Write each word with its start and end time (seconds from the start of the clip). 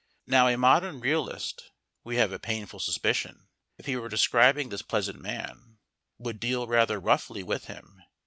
Now 0.25 0.47
a 0.47 0.57
modern 0.57 0.99
realist 0.99 1.69
(we 2.03 2.15
have 2.15 2.31
a 2.33 2.39
painful 2.39 2.79
suspicion) 2.79 3.49
if 3.77 3.85
he 3.85 3.95
were 3.97 4.09
describing 4.09 4.69
this 4.69 4.81
pleasant 4.81 5.21
man 5.21 5.77
would 6.17 6.39
deal 6.39 6.65
rather 6.65 6.99
roughly 6.99 7.43
with 7.43 7.65
him. 7.65 8.01